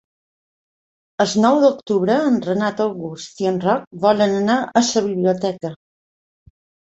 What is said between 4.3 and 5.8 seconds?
anar a la biblioteca.